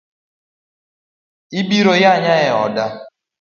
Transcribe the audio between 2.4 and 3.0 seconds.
e oda.